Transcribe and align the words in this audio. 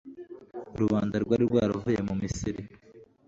rubanda 0.79 1.15
rwari 1.23 1.43
rwaravuye 1.49 1.99
mu 2.07 2.13
misiri 2.21 2.61